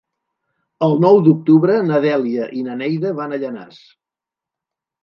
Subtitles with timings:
[0.87, 3.83] El nou d'octubre na Dèlia i na Neida van a Llanars.